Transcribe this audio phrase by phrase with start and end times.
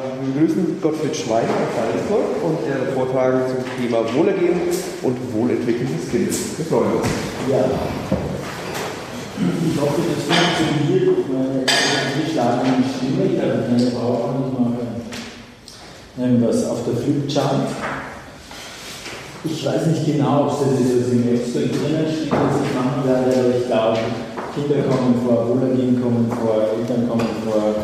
[0.00, 4.58] Wir begrüßen Gottfried Schweiger aus Salzburg und er wird vortragen zum Thema Wohlergehen
[5.02, 6.58] und Wohlentwicklung des Kindes.
[6.58, 7.06] Wir freuen uns.
[7.46, 7.60] Ja.
[9.36, 11.18] Ich hoffe, das funktioniert.
[11.18, 11.64] Ich meine,
[12.24, 17.68] ich schlage meine Stimme, ich habe keine Power und ich mache was auf der Flipchart.
[19.44, 23.28] Ich weiß nicht genau, ob es was im Abstract drinnen steht, was ich machen werde,
[23.38, 23.98] aber ich glaube,
[24.54, 27.74] Kinder kommen vor, Wohlergehen kommen vor, Eltern kommen vor,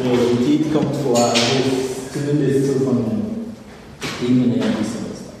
[0.00, 1.36] Priorität kommt vor, also
[2.12, 3.22] zumindest so von den
[4.20, 5.32] Themen her ein bisschen was da.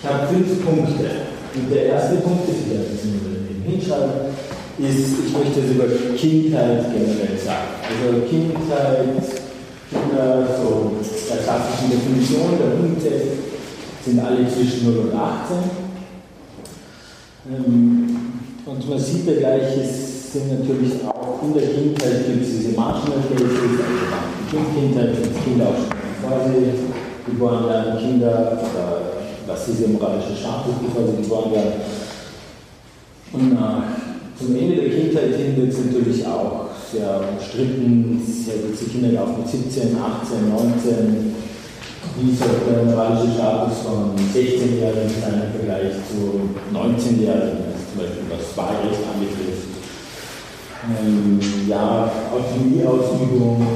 [0.00, 1.10] Ich habe fünf Punkte.
[1.54, 4.30] Und der erste Punkt ist, wieder ein bisschen über den hinschreiben,
[4.78, 7.82] ist, ich möchte es über Kindheit generell sagen.
[7.82, 9.08] Also Kindheit,
[9.90, 10.92] Kinder, so
[11.28, 13.10] der klassischen Definition, der Punkte
[14.04, 15.56] sind alle zwischen 0 und 18.
[17.50, 18.16] Ähm,
[18.66, 22.76] und man sieht ja gleich, es sind natürlich auch in der Kindheit gibt es diese
[22.76, 25.72] Marginal Cases, also in der Kindheit sind Kinder
[26.20, 29.12] bevor sie geboren werden, Kinder oder
[29.46, 31.72] was diese moralische Status, bevor sie geboren werden.
[33.32, 33.84] Und nach,
[34.38, 39.22] zum Ende der Kindheit hin wird es natürlich auch sehr umstritten, sehr wird sich Kinder
[39.22, 41.34] auch mit 17, 18, 19
[42.20, 48.26] wie soll der moralische Status von 16-Jährigen sein im Vergleich zu 19-Jährigen, also zum Beispiel
[48.30, 49.77] was Wahlrecht anbetrifft.
[50.86, 53.66] Ähm, ja, Autonomieausübung,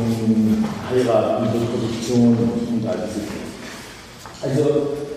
[0.88, 3.42] Heiraten, Reproduktion und all diese Dinge.
[4.42, 4.62] Also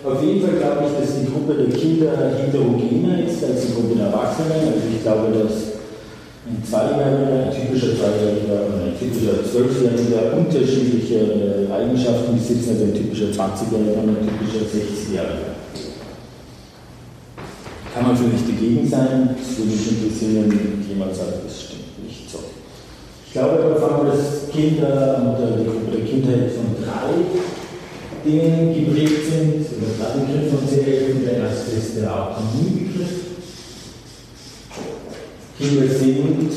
[0.03, 3.95] auf jeden Fall glaube ich, dass die Gruppe der Kinder heterogener ist als die Gruppe
[3.97, 4.73] der Erwachsenen.
[4.73, 5.75] Also ich glaube, dass
[6.45, 13.33] ein Zweijähriger, ein typischer Zweijähriger und ein typischer Zwölfjähriger unterschiedliche Eigenschaften besitzen, also ein typischer
[13.33, 15.53] 20-Jähriger und ein typischer 60-Jähriger.
[17.93, 21.74] Kann man vielleicht dagegen sein, das würde mich interessieren, wenn jemand sagt, das stimmt.
[23.35, 27.19] Ich glaube aber, dass Kinder und die der Kindheit von drei
[28.23, 33.11] Dingen geprägt sind, oder drei Begriffe von sehr Der erste ist der Autonomiebegriff.
[35.59, 36.49] Kinder sind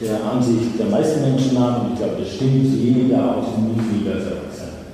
[0.00, 4.86] der Ansicht der meisten Menschen nach, und ich glaube, das stimmt, weniger autonomiefähiger als Erwachsene.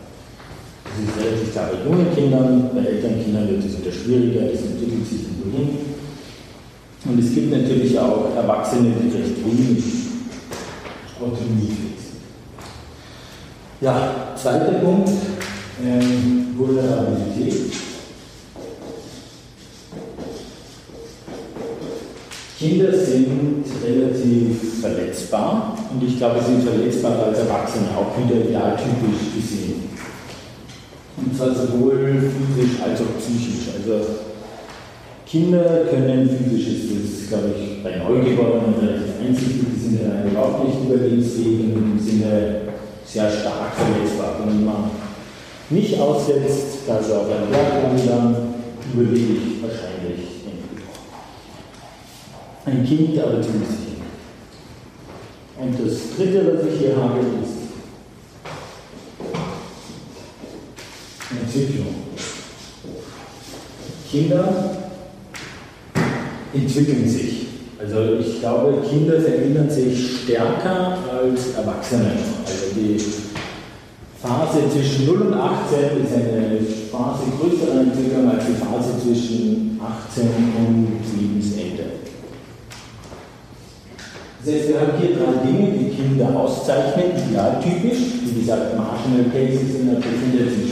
[0.88, 4.64] Das ist relativ klar bei jungen Kindern, bei älteren Kindern wird es wieder schwieriger, das
[4.64, 5.68] entwickelt sich wohin.
[7.04, 10.05] Und es gibt natürlich auch Erwachsene, die recht wenig
[11.20, 12.16] autonomiefähig sind.
[13.80, 15.10] Ja, zweiter Punkt,
[15.84, 17.72] ähm, Vulnerabilität.
[22.58, 29.34] Kinder sind relativ verletzbar und ich glaube, sie sind verletzbarer als Erwachsene, auch wieder idealtypisch
[29.36, 29.90] gesehen.
[31.18, 33.68] Und zwar sowohl physisch als auch psychisch.
[33.76, 34.06] Also
[35.26, 40.78] Kinder können physisch, ist das glaube ich bei Neugeborenen relativ die sind ja überhaupt nicht
[40.84, 42.60] überlebensfähig und im Sinne
[43.06, 44.40] sehr stark verletzbar.
[44.44, 44.90] Wenn man
[45.70, 48.54] nicht aussetzt, also auf einem Berg dann
[48.94, 50.36] überlebe ich wahrscheinlich
[52.66, 53.86] ein Kind, aber ziemlich sicher.
[55.58, 57.66] Und das dritte, was ich hier habe, ist
[61.30, 61.94] Entwicklung.
[64.10, 64.76] Kinder
[66.52, 67.45] entwickeln sich.
[67.86, 72.10] Also ich glaube, Kinder verändern sich stärker als Erwachsene.
[72.44, 72.98] Also die
[74.20, 76.58] Phase zwischen 0 und 18 ist eine
[76.90, 80.24] Phase größerer Entwicklung als die Phase zwischen 18
[80.58, 81.84] und Lebensende.
[84.44, 87.98] Das heißt, wir haben hier drei Dinge, die Kinder auszeichnen, idealtypisch.
[88.24, 90.02] Wie gesagt, Marginal Cases sind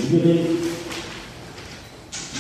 [0.09, 0.41] schwierig.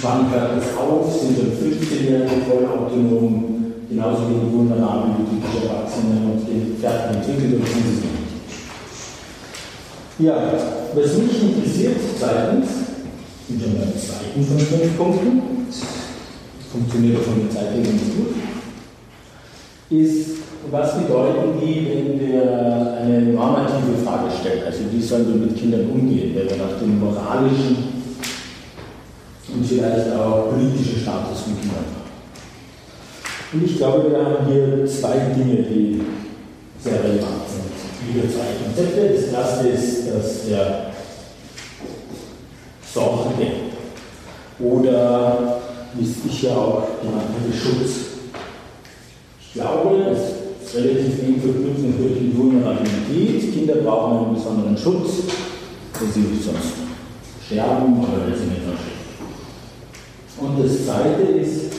[0.02, 1.12] Wann hört es auf?
[1.12, 3.63] Sind dann 15-Jährige voll autonom,
[3.94, 8.34] genauso wie die vulnerablen, typische Erwachsenen und die fertig entwickelt und sind sie nicht.
[10.18, 10.34] Ja,
[10.94, 12.68] was mich interessiert, zweitens,
[13.46, 15.42] sind schon beim zweiten von fünf Punkten,
[16.72, 18.34] funktioniert von der Zeit her ganz gut,
[19.90, 20.38] ist,
[20.70, 22.42] was bedeuten die, wenn wir
[22.98, 24.64] eine normative Frage stellen?
[24.66, 27.76] Also wie sollen wir mit Kindern umgehen, wenn wir nach dem moralischen
[29.54, 32.03] und vielleicht auch politischen Status von Kindern fragen?
[33.54, 36.02] Und ich glaube, wir haben hier zwei Dinge, die
[36.82, 38.14] sehr relevant sind.
[38.14, 39.14] Wieder zwei Konzepte.
[39.14, 40.86] Das erste ist, dass der
[42.92, 43.46] Sorge
[44.58, 45.60] oder,
[45.94, 47.90] wie es ich ja auch genannt habe, Schutz.
[49.40, 53.52] Ich glaube, es relativ eng verknüpft natürlich mit Vulnerabilität.
[53.52, 55.10] Kinder brauchen einen besonderen Schutz,
[56.00, 56.74] wenn sie sonst
[57.46, 58.94] sterben oder wenn sie nicht mehr sterben.
[60.40, 61.73] Und das Zweite ist,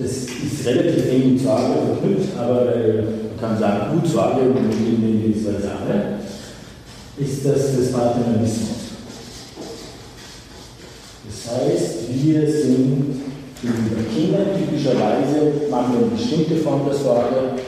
[0.00, 4.72] das ist relativ eng mit Sorge verknüpft, aber äh, man kann sagen, gut Sorge und
[4.72, 6.16] in dieser Sache.
[7.18, 8.80] ist das des Paternalismus.
[11.26, 13.20] Das heißt, wir sind
[13.60, 17.60] gegenüber Kindern typischerweise, machen wir eine bestimmte Form der Sorge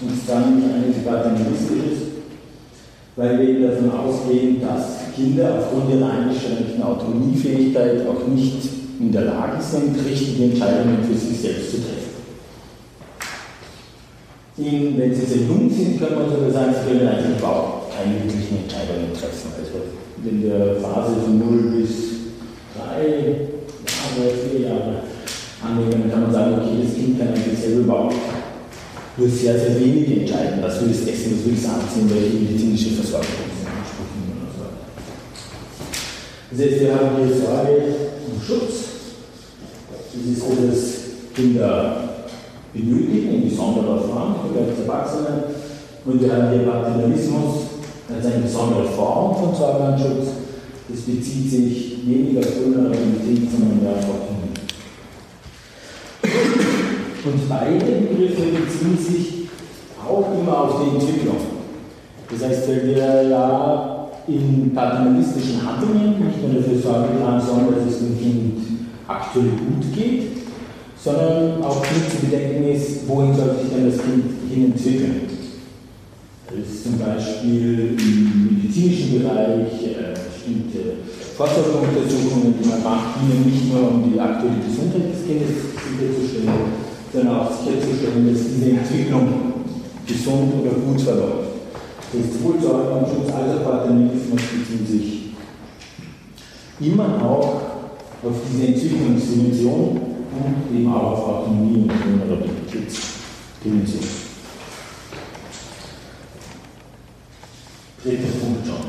[0.00, 2.06] und dann nicht eine paternalistische,
[3.16, 9.62] weil wir davon ausgehen, dass Kinder aufgrund ihrer eingeschränkten Autonomiefähigkeit auch nicht in der Lage
[9.62, 12.14] sind, richtige Entscheidungen für sich selbst zu treffen.
[14.56, 18.22] In, wenn sie sehr jung sind, kann man sogar sagen, sie können eigentlich überhaupt keine
[18.22, 19.50] wirklichen Entscheidungen treffen.
[19.58, 19.82] Also
[20.24, 21.90] in der Phase von 0 bis
[22.78, 23.50] 3
[23.82, 25.02] Jahre, 4 Jahre
[25.60, 28.14] annehmen, kann man sagen, okay, das Kind kann eigentlich selber überhaupt
[29.16, 32.90] nur sehr, sehr wenig entscheiden, was will es essen, was will es anziehen, welche medizinische
[32.90, 34.86] Versorgung es ansprechen und so weiter.
[36.50, 37.74] Das heißt, wir haben hier Sorge
[38.26, 38.83] und Schutz.
[40.16, 41.96] Das ist so, dass Kinder
[42.72, 45.44] benötigen, in besonderer Form, als Erwachsene.
[46.04, 47.54] Und wir haben hier Paternalismus
[48.14, 50.28] als eine besondere Form von Sorgenschutz.
[50.88, 54.54] Das bezieht sich weniger auf Vulnerabilität, sondern mehr auf Autonomie.
[57.24, 59.48] Und beide Begriffe beziehen sich
[59.98, 61.36] auch immer auf die Entwicklung.
[62.30, 67.94] Das heißt, wenn wir ja in paternalistischen Handlungen nicht nur dafür sorgen tragen sollen, dass
[67.94, 68.53] es dem Kind
[69.06, 70.44] aktuell gut geht,
[70.96, 75.20] sondern auch nicht zu bedenken ist, wohin soll sich denn das Kind hin entwickeln.
[76.46, 81.02] Das ist zum Beispiel im medizinischen Bereich äh, bestimmte
[81.36, 87.36] Vorsorgeuntersuchungen, die man macht, dienen nicht nur um die aktuelle Gesundheit des Kindes sicherzustellen, sondern
[87.36, 89.54] auch sicherzustellen, dass diese Entwicklung
[90.06, 91.54] gesund oder gut verläuft.
[92.12, 95.24] Das sowohl Sorgenschutz als auch Paternalismus beziehen sich
[96.80, 97.73] immer auch
[98.24, 104.04] auf diese Entwicklungsdimension und eben auch auf Autonomie und Vulnerabilitätsdimension.
[108.02, 108.84] Dritter Punkt schon.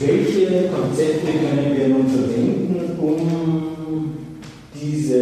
[0.00, 4.12] Welche Konzepte können wir nun verwenden, um
[4.74, 5.18] diese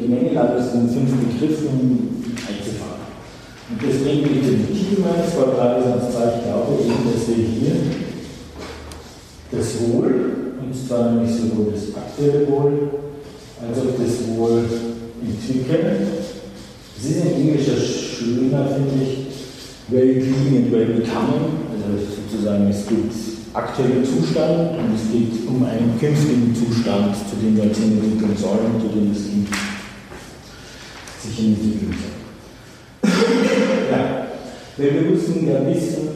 [0.00, 3.04] Gemengelage aus den fünf Begriffen einzufangen?
[3.70, 7.40] Und das bringt mich zu dem Titel meines Vortrages, zwar, ich glaube eben, dass wir
[7.44, 7.74] hier
[9.80, 10.14] Wohl
[10.60, 12.90] und zwar nämlich sowohl das aktuelle Wohl
[13.60, 14.64] als auch das Wohl
[15.22, 16.06] entwickeln.
[16.96, 17.66] Es ist in Englisch
[18.18, 19.26] schöner, finde ich,
[19.88, 21.64] Well-being and Well-becoming.
[21.70, 23.12] Also sozusagen, es gibt
[23.52, 28.80] aktuellen Zustand und es geht um einen künftigen Zustand, zu dem wir uns entwickeln sollen,
[28.80, 29.48] zu dem Kind
[31.22, 31.94] sich entwickeln
[33.02, 33.10] soll.
[33.90, 34.26] ja,
[34.76, 36.08] wir müssen ja wissen,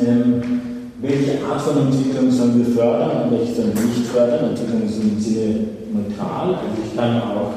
[0.00, 0.73] ähm,
[1.04, 4.50] welche Art von Entwicklung sollen wir fördern und welche sollen wir nicht fördern.
[4.50, 6.54] Entwicklung ist im Sinne neutral.
[6.56, 7.52] Also ich kann auch,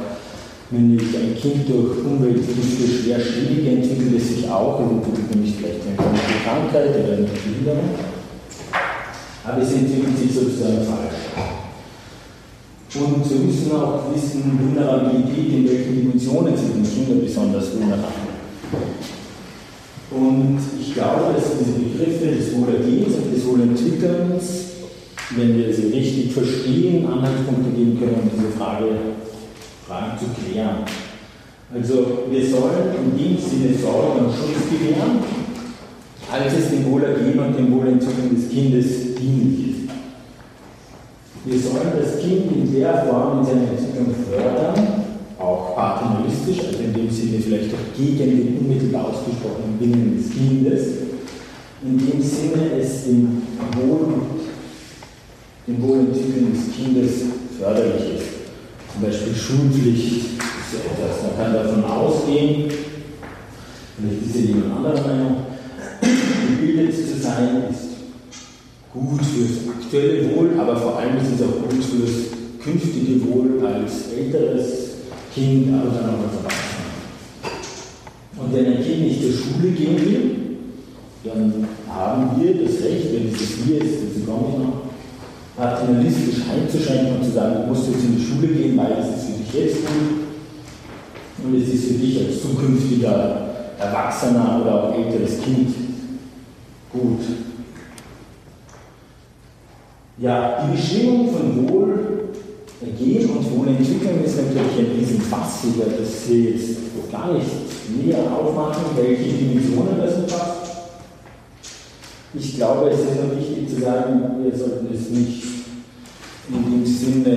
[0.69, 5.55] wenn ich ein Kind durch Umweltgifte schwer schädige, entwickelt es sich auch und entwickelt nämlich
[5.55, 7.89] vielleicht eine Krankheit oder eine Behinderung.
[9.45, 11.47] Aber es entwickelt sich sozusagen falsch.
[12.95, 18.27] Und wir müssen auch wissen, Vulnerabilität, in welchen Dimensionen sind Kinder besonders vulnerabel.
[20.09, 24.65] Und ich glaube, dass diese Begriffe des Wohlergehens und des Wohlentwickelns,
[25.35, 28.85] wenn wir sie richtig verstehen, Anhaltspunkte geben können, um diese Frage,
[29.85, 30.77] Fragen zu klären.
[31.73, 35.19] Also wir sollen in dem Sinne Sorge und Schutz gewähren,
[36.31, 39.77] als es dem Wohlergehen und dem Wohlentwickeln des Kindes dienlich ist.
[41.43, 44.96] Wir sollen das Kind in der Form in seiner Entwicklung fördern,
[45.47, 50.87] auch paternalistisch, also in dem Sinne vielleicht auch gegen den unmittelbar ausgesprochenen Willen des Kindes,
[51.83, 53.41] in dem Sinne es dem
[53.77, 54.21] Wohl,
[55.65, 57.11] dem Wohlentwickeln des Kindes
[57.57, 58.27] förderlich ist.
[58.91, 61.23] Zum Beispiel Schulpflicht ist so etwas.
[61.23, 62.69] Man kann davon ausgehen,
[63.97, 65.35] vielleicht ist ja jemand anderer Meinung,
[66.59, 67.87] gebildet zu sein ist
[68.93, 74.11] gut fürs aktuelle Wohl, aber vor allem ist es auch gut fürs künftige Wohl als
[74.17, 74.86] älteres
[75.37, 76.97] Kind, aber dann auch als Erwachsener.
[78.39, 80.35] Und wenn ein Kind nicht zur Schule gehen will,
[81.23, 84.81] dann haben wir das Recht, wenn es hier ist, dazu komme ich noch,
[85.55, 89.25] paternalistisch einzuschränken und zu sagen, du musst jetzt in die Schule gehen, weil es ist
[89.27, 90.25] für dich jetzt gut
[91.43, 93.41] und es ist für dich als zukünftiger
[93.77, 95.69] Erwachsener oder auch älteres Kind
[96.91, 97.21] gut.
[100.17, 102.16] Ja, die Bestimmung von Wohl
[102.79, 106.77] Gehen und Wohnentwicklung ist natürlich ein Riesenfass, werde das hier jetzt
[107.11, 107.49] gar nicht
[107.89, 110.57] näher aufmachen, welche Dimensionen das umfasst.
[112.35, 115.43] Ich glaube, es ist noch wichtig zu sagen, wir sollten es nicht
[116.49, 117.35] in dem Sinne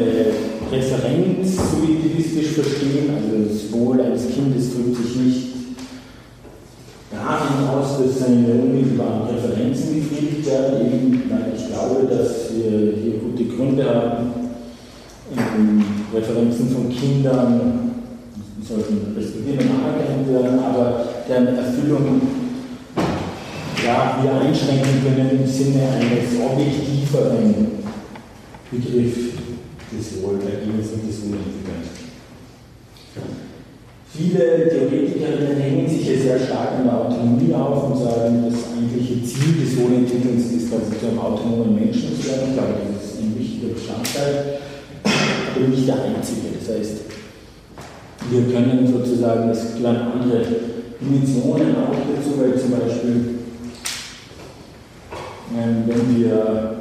[0.68, 5.46] präferenzsubjektivistisch verstehen, also das Wohl eines Kindes drückt sich nicht
[7.10, 13.14] darin aus, dass seine unmittelbaren Präferenzen befriedigt werden, eben weil ich glaube, dass wir hier
[13.20, 14.49] gute Gründe haben,
[15.36, 17.90] ähm, Präferenzen von Kindern
[18.66, 22.20] sollten respektiert und anerkannt werden, aber deren Erfüllung
[23.84, 27.66] ja, wir einschränken können im Sinne eines objektiveren
[28.70, 29.16] Begriff
[29.90, 32.00] des Wohlergehens und des Wohlentwickelns.
[34.12, 39.24] Viele Theoretikerinnen hängen sich hier sehr stark an der Autonomie auf und sagen, das eigentliche
[39.24, 42.50] Ziel des Wohlentwickelns ist, quasi zu einem autonomen Menschen zu werden.
[42.50, 44.58] Ich glaube, das ist ein wichtiger Bestandteil,
[45.56, 46.48] aber nicht der einzige.
[46.58, 46.96] Das heißt,
[48.30, 50.42] wir können sozusagen, es gehören andere
[51.00, 53.38] Dimensionen auch dazu, weil zum Beispiel,
[55.56, 56.76] ähm, wenn wir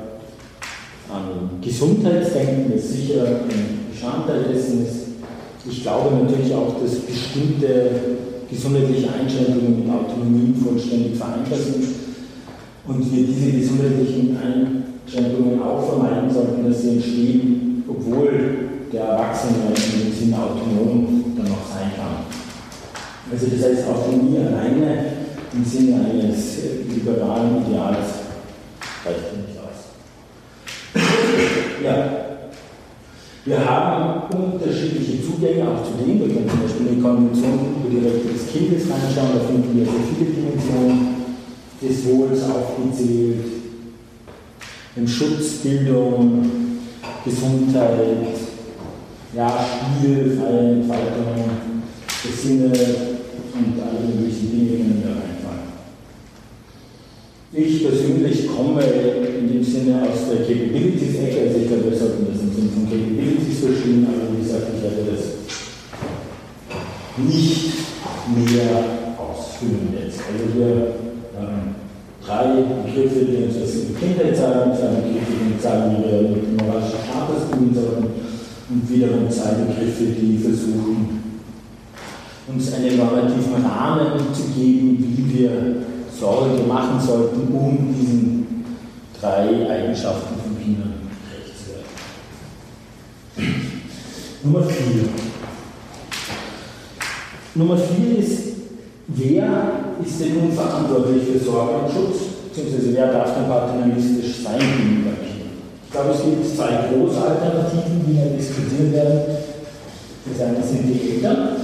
[1.09, 4.95] an Gesundheitsdenken, das sicher ein Bestandteil dessen ist,
[5.69, 7.89] ich glaube natürlich auch, dass bestimmte
[8.49, 11.85] gesundheitliche Einschränkungen mit Autonomie vollständig vereinbar sind
[12.87, 18.38] und wir diese gesundheitlichen Einschränkungen auch vermeiden sollten, dass sie entstehen, obwohl
[18.91, 22.25] der Erwachsene in dem Sinne autonom dann noch sein kann.
[23.31, 25.05] Also das heißt, Autonomie alleine
[25.53, 26.57] im Sinne eines
[26.93, 28.07] liberalen Ideals
[29.05, 29.79] reicht nicht aus.
[31.83, 31.95] Ja,
[33.45, 36.19] wir haben unterschiedliche Zugänge auch zu dem.
[36.19, 39.85] Wir können zum Beispiel die Konvention über die Rechte des Kindes reinschauen, da finden wir
[39.85, 41.15] sehr viele Dimensionen
[41.81, 43.45] des Wohls aufgezählt.
[44.95, 46.49] Im Schutz, Bildung,
[47.23, 48.38] Gesundheit,
[49.33, 51.45] ja, Spiel, freie Entfaltung,
[52.25, 55.69] des Sinne und alle möglichen Dinge können da reinfallen.
[57.53, 62.41] Ich persönlich komme in dem Sinne aus der Capabilities-Ecke, also ich glaube, wir sollten das
[62.41, 65.23] im Sinne von Capabilities verstehen, aber wie gesagt, ich werde das
[67.17, 67.73] nicht
[68.33, 70.21] mehr ausführen jetzt.
[70.25, 70.93] Also wir
[71.37, 71.75] haben
[72.25, 76.01] drei Begriffe, die uns das in der Kindheit sagen, zwei Begriffe, die uns sagen, wie
[76.03, 78.29] wir mit moralischen Status umgehen sollten
[78.69, 81.23] und wiederum zwei Begriffe, die versuchen,
[82.47, 85.51] uns einen normativen Rahmen zu geben, wie wir
[86.19, 88.65] Sorge machen sollten, um diesen
[89.19, 90.93] drei Eigenschaften von Kindern
[91.29, 91.71] gerecht zu
[93.43, 93.55] werden.
[94.43, 95.09] Nummer vier.
[97.55, 98.39] Nummer vier ist,
[99.07, 99.71] wer
[100.03, 102.17] ist denn nun verantwortlich für Sorge und Schutz,
[102.49, 105.28] beziehungsweise wer darf denn paternalistisch sein gegenüber?
[105.89, 109.21] Ich glaube, es gibt zwei große Alternativen, die hier diskutiert werden.
[110.23, 111.55] Das eine sind die Eltern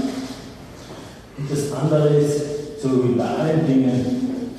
[1.38, 4.50] und das andere ist, so wie bei allen Dingen,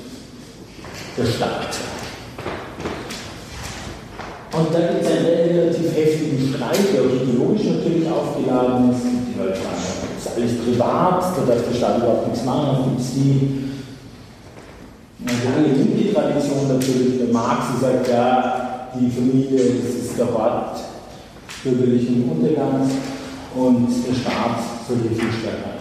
[1.17, 1.67] der Staat.
[4.53, 9.01] Und da gibt es einen relativ heftigen Streit, der auch ideologisch natürlich aufgeladen ist.
[9.03, 9.83] Die Leute sagen,
[10.15, 12.67] das ist alles privat, da darf der Staat überhaupt nichts machen.
[12.71, 13.67] Dann gibt es die
[15.27, 17.17] eine lange linke Tradition natürlich.
[17.17, 18.66] Der Marx sagt, ja,
[18.99, 20.79] die Familie, das ist der Ort
[21.63, 22.91] bürgerlichen Untergangs
[23.55, 25.77] und der Staat soll hier viel stärker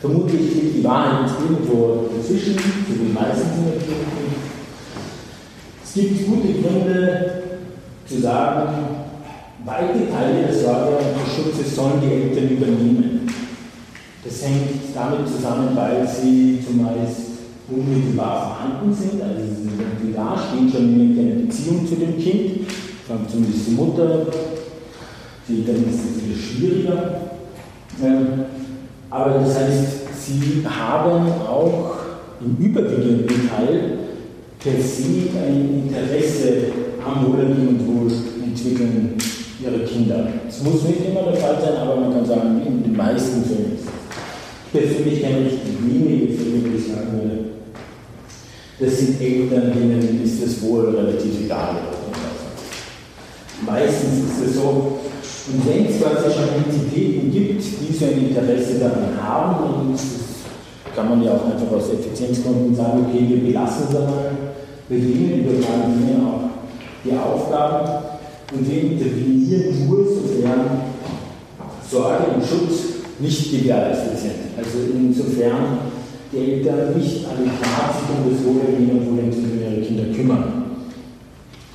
[0.00, 3.82] Vermutlich liegt die Wahrheit irgendwo dazwischen, zu den meisten sind
[5.82, 7.42] Es gibt gute Gründe
[8.06, 8.74] zu sagen,
[9.64, 13.28] weite Teile des Sorge und Schutzes sollen die Eltern übernehmen.
[14.24, 17.27] Das hängt damit zusammen, weil sie zumeist
[17.70, 22.18] unmittelbar vorhanden sind, also sie sind irgendwie da, stehen schon in einer Beziehung zu dem
[22.18, 22.66] Kind,
[23.30, 24.26] zumindest die Mutter,
[25.48, 27.20] die Eltern ist es wieder schwieriger.
[28.02, 28.44] Ähm,
[29.10, 29.86] aber das heißt,
[30.24, 31.96] sie haben auch
[32.40, 33.98] im überwiegenden Teil
[34.58, 36.72] per se ein Interesse
[37.04, 39.14] am Wohlergehen und Wohlentwickeln
[39.60, 40.28] ihrer Kinder.
[40.48, 43.74] Es muss nicht immer der Fall sein, aber man kann sagen, in den meisten Fällen
[43.74, 43.88] ist es.
[44.66, 47.57] Ich persönlich kenne ich wenige Fälle, wo ich sagen würde,
[48.80, 51.76] das sind Eltern, denen ist das Wohl relativ egal.
[53.66, 54.98] Meistens ist es so,
[55.50, 60.04] und wenn es quasi schon Entitäten gibt, die so ein Interesse daran haben, und das
[60.94, 64.30] kann man ja auch einfach aus Effizienzgründen sagen, okay, wir belassen es einmal
[64.88, 66.50] bei denen, übertragen ihnen auch
[67.04, 68.04] die Aufgaben
[68.52, 70.82] und wir intervenieren nur, sofern
[71.90, 72.80] Sorge und Schutz
[73.18, 74.32] nicht gewährleistet sind.
[74.56, 75.87] Also insofern
[76.32, 80.64] die Eltern nicht adäquat sich um das Wohlergehen und Wohlentwickeln ihrer Kinder kümmern,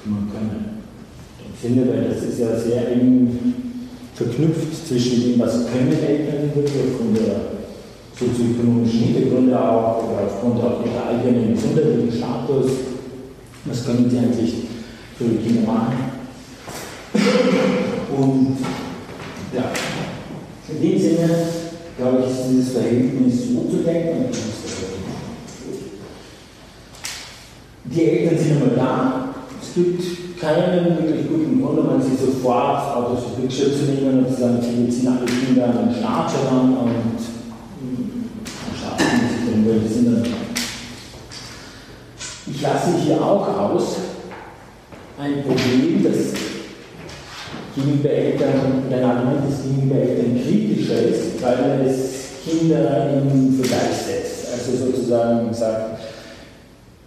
[0.01, 0.83] kümmern können.
[1.53, 3.53] Ich finde, weil das ist ja sehr eng
[4.13, 7.53] verknüpft zwischen dem, was können Eltern wirklich aufgrund der
[8.17, 12.72] sozioökonomischen Hintergründe auch oder aufgrund auch ihrer eigenen gesundheitlichen Status,
[13.65, 14.53] was können sie eigentlich
[15.17, 15.98] für die Kinder machen.
[18.15, 18.57] Und
[19.55, 19.72] ja,
[20.69, 21.29] in dem Sinne,
[21.97, 24.25] glaube ich, ist dieses Verhältnis umzudenken.
[27.85, 29.29] Die Eltern sind immer da,
[29.62, 34.33] es gibt keinen wirklich guten Grund, um sie sofort auf das Rückschritt zu nehmen und
[34.33, 37.19] zu sagen, okay, jetzt sind alle Kinder an den Start heran und
[37.79, 38.29] hm,
[38.75, 40.23] schaffen sich den Welt sind dann.
[42.45, 43.97] Ich lasse hier auch aus
[45.19, 46.52] ein Problem, das
[47.75, 52.13] gegenüber Eltern, ein Argument, das gegenüber Eltern kritischer ist, weil es
[52.45, 54.47] Kinder in Vergleich setzt.
[54.53, 55.99] Also sozusagen sagt,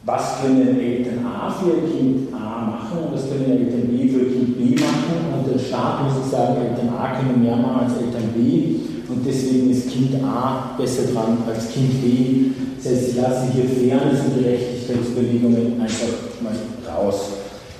[0.04, 4.56] was können Eltern A für Kind A machen und was können Eltern B für Kind
[4.56, 8.30] B machen und der Staat muss ich sagen, Eltern A können mehr machen als Eltern
[8.34, 8.76] B
[9.08, 12.50] und deswegen ist Kind A besser dran als Kind B.
[12.76, 16.54] Das heißt, ich lasse hier Fairness und Gerechtigkeitsbewegungen einfach mal
[16.86, 17.20] raus.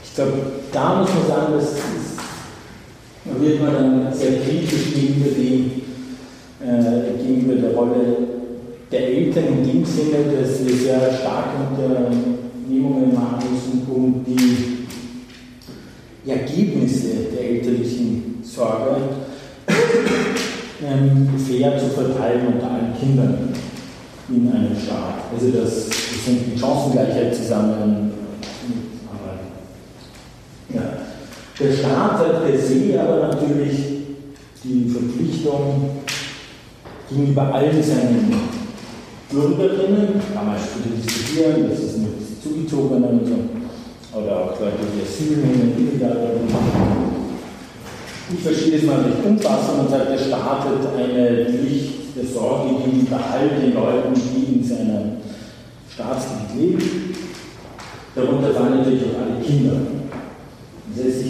[0.04, 0.32] Ich glaube,
[0.72, 2.15] da muss man sagen, das ist,
[3.28, 5.83] da wird man dann sehr kritisch gegenüber, die,
[6.64, 8.16] äh, gegenüber der Rolle
[8.90, 14.76] der Eltern in dem Sinne, dass wir sehr stark Unternehmungen machen müssen, um die
[16.30, 18.97] Ergebnisse der elterlichen Sorge
[20.85, 23.52] ähm, fair zu verteilen unter allen Kindern
[24.28, 25.14] in einem Staat.
[25.33, 28.12] Also das, das hängt mit Chancengleichheit zusammen.
[30.68, 30.83] Ja.
[31.58, 33.76] Der Staat hat per se aber natürlich
[34.62, 35.90] die Verpflichtung
[37.08, 38.30] gegenüber allen seinen
[39.30, 45.38] Bürgerinnen, man später diskutieren, das ist mit Zugezogenen und so, oder auch Leute, die Asyl
[45.38, 46.16] nehmen, illegal
[48.34, 52.75] Ich verstehe das mal recht umfassend und sage, der Staat hat eine Pflicht der Sorge
[52.84, 55.16] gegenüber all den Leuten, die in seinem
[55.92, 57.14] Staatsgebiet leben.
[58.14, 59.95] Darunter fallen natürlich auch alle Kinder.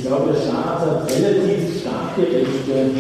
[0.06, 2.90] Glaube, der Staat hat relativ starke Rechte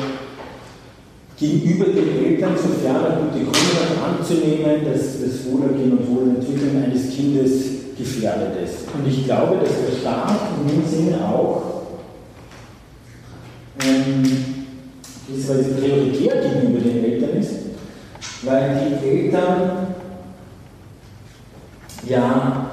[1.38, 7.50] gegenüber den Eltern, sofern er gute Gründe anzunehmen, dass das Wohlergehen und Wohlentwickeln eines Kindes
[7.96, 8.88] gefährdet ist.
[8.92, 11.82] Und ich glaube, dass der Staat in dem Sinne auch
[13.84, 14.24] ähm,
[15.28, 17.52] prioritär gegenüber den Eltern ist,
[18.42, 19.94] weil die Eltern
[22.08, 22.70] ja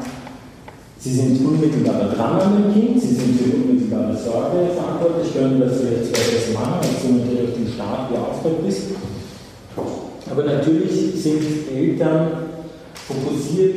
[1.04, 5.82] Sie sind unmittelbar dran an dem Kind, sie sind für unmittelbare Sorge verantwortlich, können das
[5.82, 8.84] vielleicht etwas machen, als du natürlich auf den Staat beauftragt bist.
[10.32, 11.44] Aber natürlich sind
[11.76, 12.28] Eltern
[12.96, 13.76] fokussiert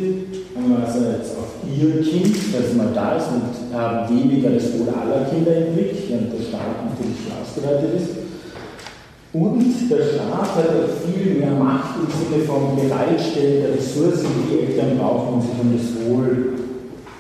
[0.87, 5.27] also jetzt auf ihr Kind, das mal da ist und haben weniger das Wohl aller
[5.27, 8.11] Kinder im Blick, während der Staat natürlich ausgeweitet ist.
[9.33, 14.67] Und der Staat hat auch viel mehr Macht im Sinne von Bereitstellen der Ressourcen, die
[14.67, 16.56] Eltern brauchen, um sich um das Wohl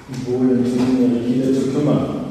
[0.08, 2.26] Wohl und ihre Kinder zu kümmern.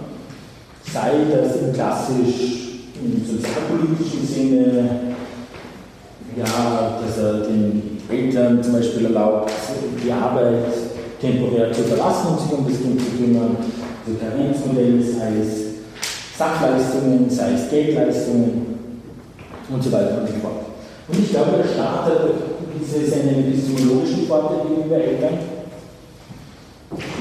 [0.93, 4.89] Sei das im klassisch, im sozialpolitischen Sinne,
[6.37, 9.51] ja, dass er den Eltern zum Beispiel erlaubt,
[10.03, 10.65] die Arbeit
[11.19, 13.57] temporär zu verlassen und sich um das Kind zu kümmern,
[14.05, 18.77] also Tarifmodelle, sei es Sachleistungen, sei es Geldleistungen
[19.69, 20.65] und so weiter und so fort.
[21.07, 22.21] Und ich glaube, der Staat hat
[22.79, 25.54] diese seine epistemologischen Vorteile gegenüber Eltern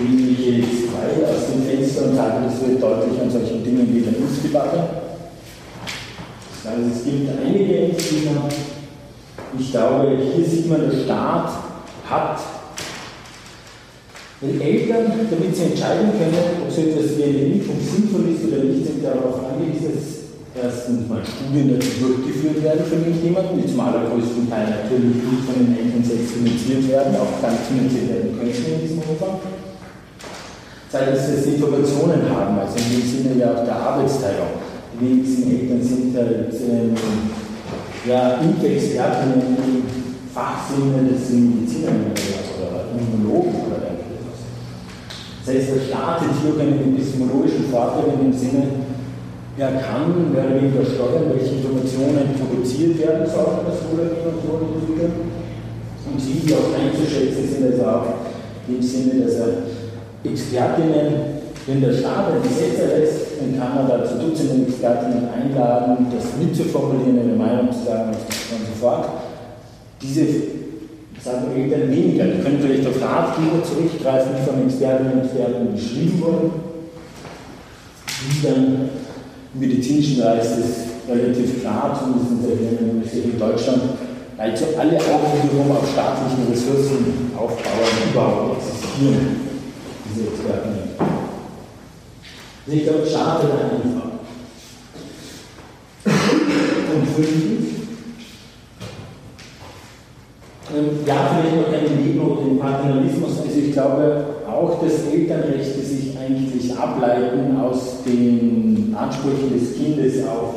[0.03, 4.01] ich jetzt weit aus dem Fenster und sage, das wird deutlich an solchen Dingen wie
[4.01, 4.85] der Impfdebatte.
[6.67, 8.49] Also es gibt einige Impfgegner.
[9.59, 11.51] Ich glaube, hier sieht man, der Staat
[12.09, 12.39] hat
[14.45, 18.65] wenn Eltern, damit sie entscheiden können, ob so etwas wie eine Impfung sinnvoll ist oder
[18.65, 23.81] nicht, sind darauf angewiesen, dass erstens mal Studien dazu durchgeführt werden für jemanden, die zum
[23.81, 28.53] allergrößten Teil natürlich nicht von den Eltern selbst finanziert werden, auch nicht finanziert werden können
[28.53, 29.41] in diesem Umfang
[30.95, 34.63] sei es, dass sie Informationen haben, also in dem Sinne ja auch der Arbeitsteilung.
[34.95, 36.95] Die wenigsten Eltern sind halt ähm,
[38.07, 39.83] ja, Impfexperten im
[40.31, 44.39] Fachsinne des Mediziners oder Immunologen oder irgendwas.
[45.43, 48.63] Das heißt, er startet hier auch einen epistemologischen Vorteil in dem Sinne,
[49.59, 55.15] er kann mehr oder weniger steuern, welche Informationen produziert werden sollen, das Wohlergehen und Wohlentwickeln.
[56.07, 58.07] Und sie auch einzuschätzen sind also auch
[58.67, 59.74] im Sinne, dass er
[60.25, 66.37] Expertinnen, wenn der Staat ein Gesetz erlässt, dann kann man dazu Dutzende Expertinnen einladen, das
[66.41, 69.09] mitzuformulieren, eine Meinung zu sagen und so fort.
[70.01, 70.27] Diese
[71.23, 72.25] sagen Eltern weniger.
[72.25, 76.51] Die können vielleicht auf Ratgeber zurückgreifen, die von Expertinnen und Experten geschrieben wurden.
[78.21, 78.91] Die dann
[79.55, 83.83] im medizinischen Bereich ist relativ klar, zumindest in Deutschland,
[84.37, 89.54] also alle auch wiederum auf staatlichen Ressourcen aufbauen, überhaupt existieren
[90.05, 91.01] diese nicht.
[92.67, 94.11] Also ich glaube, schade einfach.
[96.95, 97.65] Und fünftens,
[100.75, 103.41] ähm, ja, vielleicht noch keine Leben oder den Paternalismus.
[103.41, 110.55] Also ich glaube auch, dass Elternrechte sich eigentlich ableiten aus den Ansprüchen des Kindes auf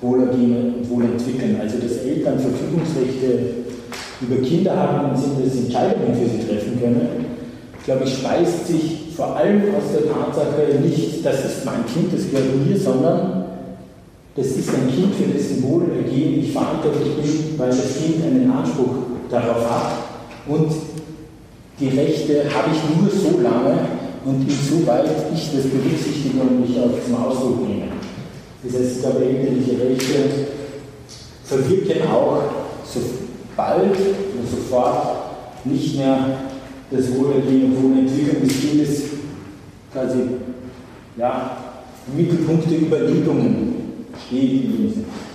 [0.00, 1.58] Wohlergehen und Wohlentwickeln.
[1.60, 3.62] Also dass Eltern Verfügungsrechte
[4.20, 7.31] über Kinder haben im Sinne, dass Entscheidungen für sie treffen können,
[7.84, 12.30] glaube ich, speist sich vor allem aus der Tatsache nicht, das ist mein Kind, das
[12.30, 13.44] gehört mir, sondern
[14.34, 18.94] das ist ein Kind, für dessen Wohlergehen ich verantwortlich bin, weil das Kind einen Anspruch
[19.30, 19.92] darauf hat
[20.46, 20.72] und
[21.78, 23.78] die Rechte habe ich nur so lange
[24.24, 27.88] und insoweit ich das berücksichtige und mich auch zum Ausdruck bringe.
[28.62, 30.46] Das heißt, ich glaube, elterliche Rechte
[31.44, 32.42] verwirken auch
[32.84, 35.16] sobald und sofort
[35.64, 36.38] nicht mehr
[36.92, 39.02] das Wohlergehen und Wohlentwickeln des Kindes
[39.92, 40.18] quasi
[41.16, 41.56] ja,
[42.08, 43.74] im Mittelpunkt der Überlegungen
[44.26, 44.62] steht.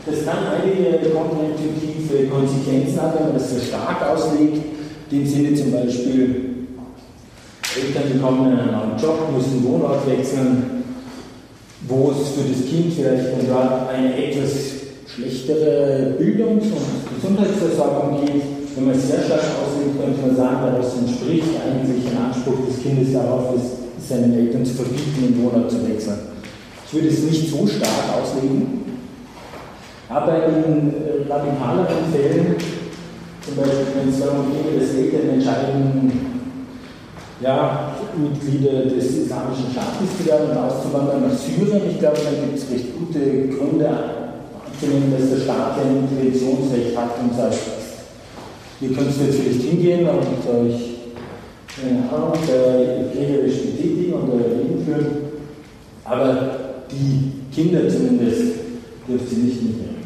[0.06, 4.62] Das kann einige kontraintuitive Konsequenzen haben, wenn man das sehr stark auslegt,
[5.12, 6.48] dem Sinne zum Beispiel,
[7.76, 10.84] Eltern bekommen einen neuen Job, müssen Wohnort wechseln,
[11.88, 14.52] wo es für das Kind vielleicht dort eine etwas
[15.14, 18.57] schlechtere Bildungs- und Gesundheitsversorgung gibt.
[18.78, 22.78] Wenn man es sehr stark auslegt, könnte man sagen, daraus entspricht eigentlich ein Anspruch des
[22.78, 23.58] Kindes darauf,
[23.98, 26.20] seinen Eltern zu verbieten, den Wohnort zu wechseln.
[26.86, 28.86] Ich würde es nicht so stark auslegen,
[30.08, 32.56] aber in äh, radikaleren Fällen,
[33.42, 36.12] zum Beispiel wenn es darum geht, dass Eltern entscheiden,
[37.42, 42.60] ja, Mitglieder des Islamischen Staates zu werden und auszuwandern nach Syrien, ich glaube, dann gibt
[42.60, 47.77] es recht gute Gründe anzunehmen, dass der Staat ein Interventionsrecht hat und sagt,
[48.82, 50.98] ihr könnt jetzt vielleicht hingehen und euch
[51.80, 52.34] keine Ahnung,
[53.12, 55.08] kriegerisch betätigen und euer Leben führen,
[56.04, 56.60] aber
[56.92, 58.42] die Kinder zumindest
[59.08, 59.98] dürft ihr nicht mitnehmen.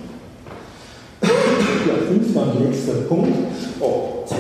[1.21, 3.34] Ja, fünfter und letzter Punkt.
[3.79, 4.39] Oh, Zeit.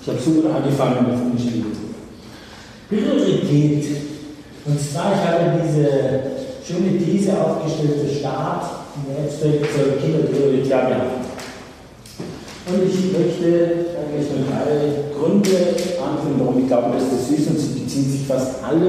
[0.00, 1.64] Ich habe so gut angefangen dem Spiel.
[2.88, 3.86] Priorität.
[4.64, 5.88] Und zwar, ich habe diese
[6.66, 8.62] schöne These aufgestellt, der Staat
[8.96, 11.29] im Endeffekt soll Kinder prioritär behandeln.
[12.72, 15.56] Und ich möchte eigentlich nur drei Gründe
[15.98, 17.48] anführen, warum ich glaube, dass das ist.
[17.50, 18.86] Und sie beziehen sich fast alle,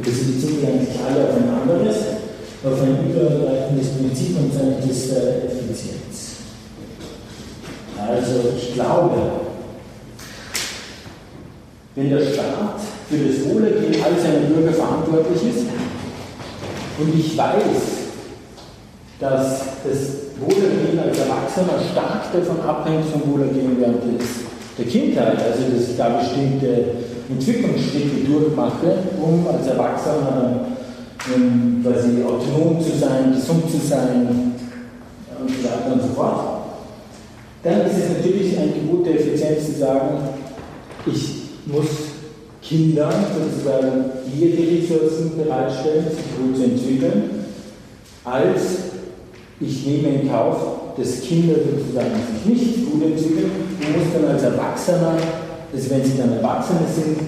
[0.00, 1.96] oder sie beziehen sich eigentlich alle auf ein anderes,
[2.64, 6.42] auf ein übergreifendes Prinzip und zwar das der Effizienz.
[7.96, 9.16] Also ich glaube,
[11.94, 15.66] wenn der Staat für das Wohlergehen all seiner Bürger verantwortlich ist
[16.98, 18.06] und ich weiß,
[19.20, 24.02] dass das Wohlergehen als Erwachsener stark davon abhängt vom Wohlergehen während
[24.78, 26.84] der Kindheit, also dass ich da bestimmte
[27.30, 30.66] Entwicklungsschritte durchmache, um als Erwachsener
[31.34, 34.52] um quasi autonom zu sein, gesund zu sein
[35.40, 36.56] und so weiter und so fort.
[37.62, 40.18] Dann ist es natürlich ein Gebot der Effizienz zu sagen,
[41.06, 41.86] ich muss
[42.62, 47.30] Kindern sozusagen hier die Ressourcen bereitstellen, sich gut zu entwickeln,
[48.24, 48.85] als
[49.60, 50.56] ich nehme in Kauf,
[50.96, 55.16] dass Kinder sozusagen sich nicht gut entwickeln und muss dann als Erwachsener,
[55.72, 57.18] also wenn sie dann Erwachsene sind,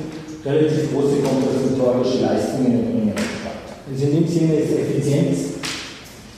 [0.45, 3.15] relativ große kompensatorische Leistungen erbringen.
[3.91, 5.39] Also in dem Sinne ist Effizienz,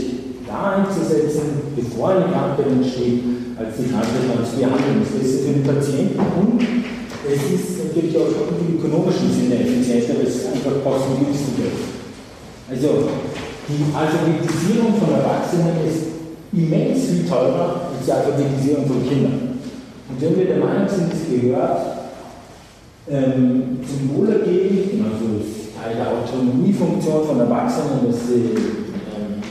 [0.45, 3.23] da einzusetzen, bevor eine Krankheit entsteht,
[3.57, 5.01] als die Krankheit zu behandeln.
[5.01, 6.59] Das ist für den Patienten und
[7.27, 12.01] es ist natürlich auch im ökonomischen Sinne effizienter, weil es einfach kostengünstiger ist.
[12.69, 13.09] Also,
[13.69, 16.11] die Alphabetisierung von Erwachsenen ist
[16.51, 19.59] immens viel teurer als die Alphabetisierung von Kindern.
[20.09, 21.81] Und wenn wir der Meinung sind, es gehört
[23.09, 25.45] ähm, zum Wohlergehen, also
[25.77, 28.53] Teil der Autonomiefunktion von Erwachsenen, dass sie
[29.13, 29.41] ähm,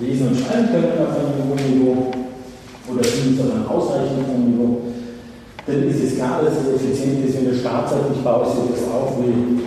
[0.00, 2.12] lesen und schreiben können auf einem hohen Niveau
[2.88, 4.80] oder zumindest auf einem ausreichenden Niveau,
[5.66, 8.70] dann ist es klar, dass es effizient ist, wenn der Staat sagt, ich baue so
[8.70, 9.62] etwas auf wie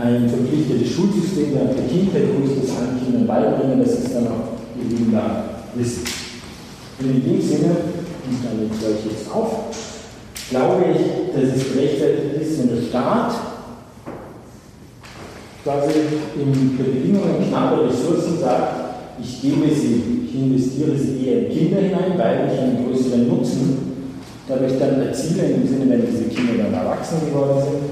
[0.00, 4.62] ein verpflichtetes Schulsystem, der der Kindheit muss das allen Kindern beibringen, das ist dann auch
[4.76, 5.18] die Leben
[5.74, 6.04] wissen.
[7.00, 7.70] Und in dem Sinne,
[8.28, 9.74] und damit höre ich jetzt auf,
[10.50, 13.32] glaube ich, dass es gerechtfertigt ist, wenn der Staat
[15.64, 15.92] quasi
[16.36, 21.80] in der Bedingungen knapper Ressourcen sagt, ich gebe sie, ich investiere sie eher in Kinder
[21.80, 22.89] hinein, weil ich einen
[24.50, 27.82] dadurch dann erziele, im Sinne, wenn diese Kinder dann erwachsen geworden sind,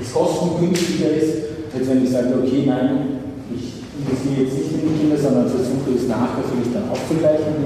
[0.00, 1.34] es kostengünstiger ist,
[1.74, 3.18] als wenn ich sage, okay, nein,
[3.50, 7.58] ich investiere jetzt nicht in die Kinder, sondern versuche es nachher für mich dann aufzugleichen.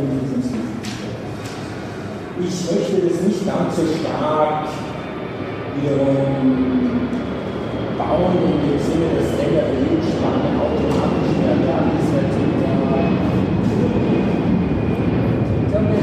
[2.40, 4.64] Ich möchte das nicht ganz so stark
[5.76, 6.16] wiederum
[8.00, 12.32] bauen in dem Sinne, dass längere Lebensspanne automatisch mehr wert ist als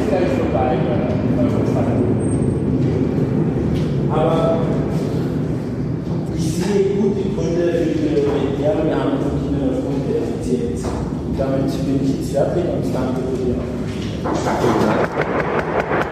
[0.09, 0.13] Ich
[6.53, 10.79] sehe gut Gründe für die Priorisierung, wir haben natürlich nur aufgrund der Effizienz.
[11.37, 13.53] Damit bin ich jetzt fertig und danke für die
[14.25, 14.96] Aufmerksamkeit.